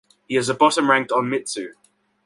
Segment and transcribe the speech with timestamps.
[0.27, 1.73] He is a bottom-ranked onmitsu.